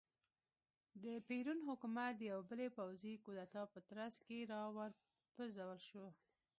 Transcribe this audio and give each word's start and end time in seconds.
د 1.03 1.05
پېرون 1.27 1.59
حکومت 1.67 2.13
د 2.17 2.21
یوې 2.31 2.45
بلې 2.49 2.67
پوځي 2.77 3.13
کودتا 3.23 3.63
په 3.73 3.79
ترڅ 3.89 4.15
کې 4.27 4.37
را 4.51 4.61
وپرځول 4.77 5.79
شو. 5.89 6.05